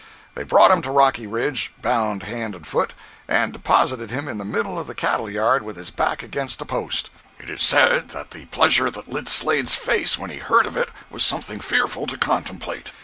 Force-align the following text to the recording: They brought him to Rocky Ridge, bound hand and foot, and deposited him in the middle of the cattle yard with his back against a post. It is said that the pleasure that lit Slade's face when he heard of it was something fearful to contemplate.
They 0.33 0.41
brought 0.43 0.71
him 0.71 0.81
to 0.81 0.89
Rocky 0.89 1.27
Ridge, 1.27 1.71
bound 1.79 2.23
hand 2.23 2.55
and 2.55 2.65
foot, 2.65 2.95
and 3.27 3.53
deposited 3.53 4.09
him 4.09 4.27
in 4.27 4.39
the 4.39 4.43
middle 4.43 4.79
of 4.79 4.87
the 4.87 4.95
cattle 4.95 5.29
yard 5.29 5.61
with 5.61 5.75
his 5.75 5.91
back 5.91 6.23
against 6.23 6.59
a 6.59 6.65
post. 6.65 7.11
It 7.37 7.51
is 7.51 7.61
said 7.61 8.09
that 8.09 8.31
the 8.31 8.45
pleasure 8.47 8.89
that 8.89 9.09
lit 9.11 9.29
Slade's 9.29 9.75
face 9.75 10.17
when 10.17 10.31
he 10.31 10.39
heard 10.39 10.65
of 10.65 10.75
it 10.75 10.89
was 11.11 11.23
something 11.23 11.59
fearful 11.59 12.07
to 12.07 12.17
contemplate. 12.17 12.89